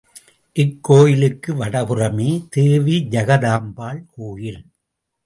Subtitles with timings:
[0.55, 4.61] இக்கோயிலுக்கு வடபுறமே தேவி ஜகதாம்பாள் கோயில்.